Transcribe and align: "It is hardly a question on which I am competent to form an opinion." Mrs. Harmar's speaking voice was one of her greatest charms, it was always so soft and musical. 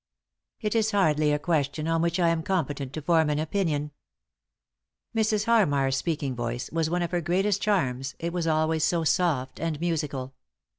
"It 0.61 0.73
is 0.73 0.89
hardly 0.89 1.31
a 1.31 1.37
question 1.37 1.87
on 1.87 2.01
which 2.01 2.19
I 2.19 2.29
am 2.29 2.41
competent 2.41 2.91
to 2.93 3.03
form 3.03 3.29
an 3.29 3.37
opinion." 3.37 3.91
Mrs. 5.15 5.45
Harmar's 5.45 5.95
speaking 5.95 6.35
voice 6.35 6.71
was 6.71 6.89
one 6.89 7.03
of 7.03 7.11
her 7.11 7.21
greatest 7.21 7.61
charms, 7.61 8.15
it 8.17 8.33
was 8.33 8.47
always 8.47 8.83
so 8.83 9.03
soft 9.03 9.59
and 9.59 9.79
musical. 9.79 10.33